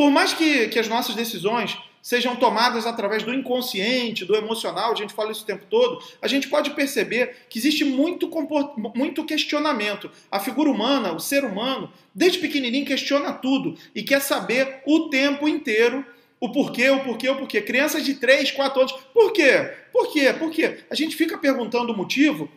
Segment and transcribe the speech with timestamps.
[0.00, 4.94] Por mais que, que as nossas decisões sejam tomadas através do inconsciente, do emocional, a
[4.94, 8.30] gente fala isso o tempo todo, a gente pode perceber que existe muito,
[8.96, 10.10] muito questionamento.
[10.30, 15.46] A figura humana, o ser humano, desde pequenininho questiona tudo e quer saber o tempo
[15.46, 16.02] inteiro
[16.40, 17.60] o porquê, o porquê, o porquê.
[17.60, 19.70] Crianças de 3, 4 anos, por quê?
[19.92, 20.32] Por quê?
[20.32, 20.78] Por quê?
[20.88, 22.50] A gente fica perguntando o motivo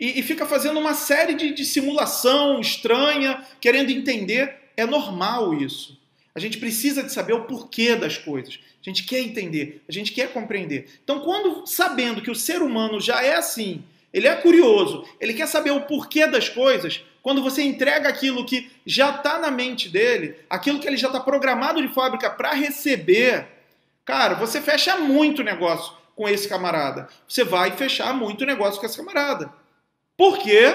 [0.00, 4.56] e, e fica fazendo uma série de, de simulação estranha, querendo entender.
[4.74, 5.98] É normal isso.
[6.38, 8.60] A gente precisa de saber o porquê das coisas.
[8.80, 10.88] A gente quer entender, a gente quer compreender.
[11.02, 15.48] Então, quando sabendo que o ser humano já é assim, ele é curioso, ele quer
[15.48, 20.36] saber o porquê das coisas, quando você entrega aquilo que já está na mente dele,
[20.48, 23.48] aquilo que ele já está programado de fábrica para receber,
[24.04, 27.08] cara, você fecha muito negócio com esse camarada.
[27.26, 29.52] Você vai fechar muito negócio com esse camarada.
[30.16, 30.72] Por quê?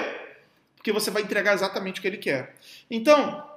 [0.76, 2.54] Porque você vai entregar exatamente o que ele quer.
[2.90, 3.53] Então,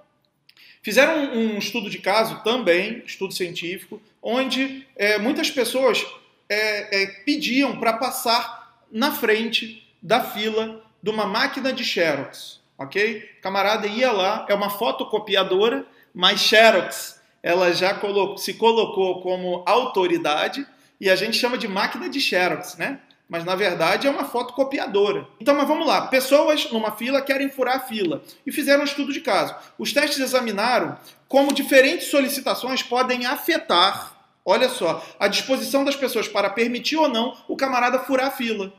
[0.88, 6.06] fizeram um, um estudo de caso também, estudo científico, onde é, muitas pessoas
[6.48, 13.30] é, é, pediam para passar na frente da fila de uma máquina de Xerox, ok?
[13.38, 19.64] O camarada ia lá, é uma fotocopiadora, mas Xerox, ela já colocou, se colocou como
[19.66, 20.66] autoridade
[21.02, 23.02] e a gente chama de máquina de Xerox, né?
[23.30, 25.28] Mas na verdade é uma fotocopiadora.
[25.39, 26.08] Então, mas vamos lá.
[26.08, 29.56] Pessoas numa fila querem furar a fila e fizeram um estudo de caso.
[29.78, 30.97] Os testes examinaram
[31.28, 37.36] como diferentes solicitações podem afetar, olha só, a disposição das pessoas para permitir ou não
[37.47, 38.72] o camarada furar a fila.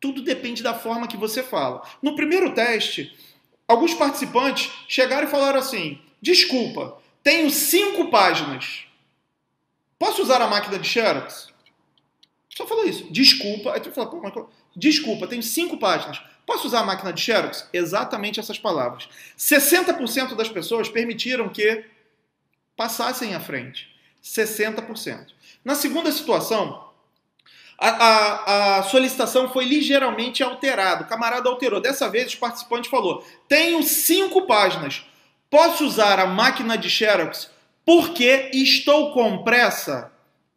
[0.00, 1.82] Tudo depende da forma que você fala.
[2.02, 3.16] No primeiro teste,
[3.68, 8.86] alguns participantes chegaram e falaram assim: desculpa, tenho cinco páginas.
[9.98, 11.53] Posso usar a máquina de Xerox?
[12.56, 13.10] Só falou isso.
[13.10, 13.72] Desculpa.
[13.72, 14.32] Aí tu fala, pô, mas...
[14.76, 16.20] Desculpa, tenho cinco páginas.
[16.46, 17.68] Posso usar a máquina de Xerox?
[17.72, 19.08] Exatamente essas palavras.
[19.38, 21.84] 60% das pessoas permitiram que
[22.76, 23.88] passassem à frente.
[24.22, 25.26] 60%.
[25.64, 26.90] Na segunda situação,
[27.78, 31.04] a, a, a, solicitação foi ligeiramente alterada.
[31.04, 31.80] O camarada alterou.
[31.80, 35.04] Dessa vez, o participante falou: Tenho cinco páginas.
[35.48, 37.50] Posso usar a máquina de Xerox
[37.84, 40.13] porque estou com pressa?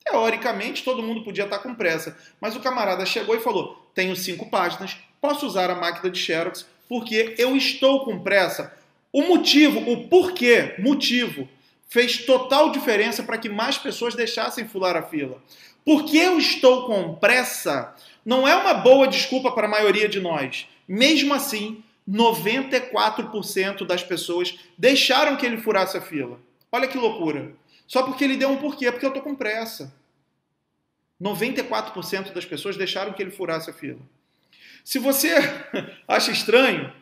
[0.09, 2.17] Teoricamente, todo mundo podia estar com pressa.
[2.39, 6.65] Mas o camarada chegou e falou: Tenho cinco páginas, posso usar a máquina de Xerox
[6.87, 8.73] porque eu estou com pressa.
[9.11, 11.47] O motivo, o porquê, motivo,
[11.89, 15.41] fez total diferença para que mais pessoas deixassem fular a fila.
[15.83, 17.95] Porque eu estou com pressa
[18.27, 20.67] não é uma boa desculpa para a maioria de nós.
[20.85, 26.37] Mesmo assim, 94% das pessoas deixaram que ele furasse a fila.
[26.69, 27.53] Olha que loucura.
[27.87, 29.93] Só porque ele deu um porquê, porque eu estou com pressa.
[31.21, 34.01] 94% das pessoas deixaram que ele furasse a fila.
[34.83, 35.33] Se você
[36.07, 36.93] acha estranho,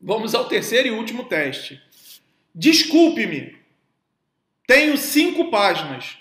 [0.00, 1.80] vamos ao terceiro e último teste.
[2.54, 3.56] Desculpe-me,
[4.66, 6.18] tenho cinco páginas.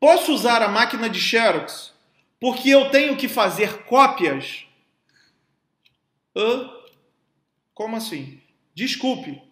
[0.00, 1.92] Posso usar a máquina de Xerox
[2.40, 4.66] porque eu tenho que fazer cópias?
[6.34, 6.70] Hã?
[7.72, 8.40] Como assim?
[8.74, 9.42] Desculpe,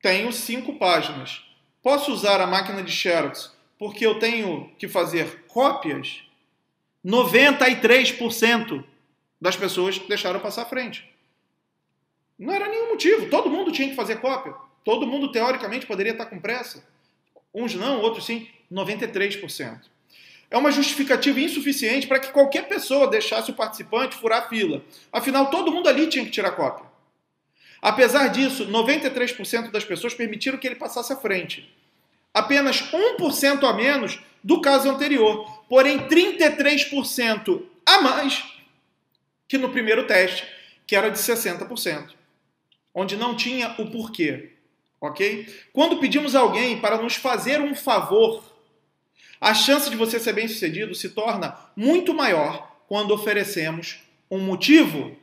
[0.00, 1.42] tenho cinco páginas.
[1.82, 6.22] Posso usar a máquina de Xerox porque eu tenho que fazer cópias?
[7.04, 8.84] 93%
[9.40, 11.10] das pessoas deixaram passar à frente.
[12.38, 14.54] Não era nenhum motivo, todo mundo tinha que fazer cópia.
[14.84, 16.86] Todo mundo, teoricamente, poderia estar com pressa.
[17.52, 19.80] Uns não, outros sim, 93%.
[20.48, 24.84] É uma justificativa insuficiente para que qualquer pessoa deixasse o participante furar a fila.
[25.12, 26.91] Afinal, todo mundo ali tinha que tirar cópia.
[27.82, 31.68] Apesar disso, 93% das pessoas permitiram que ele passasse à frente.
[32.32, 38.44] Apenas 1% a menos do caso anterior, porém 33% a mais
[39.48, 40.46] que no primeiro teste,
[40.86, 42.10] que era de 60%,
[42.94, 44.52] onde não tinha o porquê,
[45.00, 45.52] ok?
[45.72, 48.44] Quando pedimos a alguém para nos fazer um favor,
[49.40, 54.00] a chance de você ser bem sucedido se torna muito maior quando oferecemos
[54.30, 55.16] um motivo